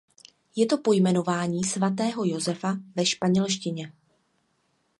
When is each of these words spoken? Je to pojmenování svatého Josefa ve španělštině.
Je 0.55 0.65
to 0.65 0.77
pojmenování 0.77 1.63
svatého 1.63 2.25
Josefa 2.25 2.77
ve 2.95 3.05
španělštině. 3.05 3.93